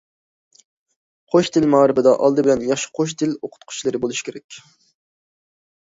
[1.35, 4.63] قوش تىل مائارىپىدا ئالدى بىلەن ياخشى قوش تىل ئوقۇتقۇچىلىرى بولۇشى كېرەك.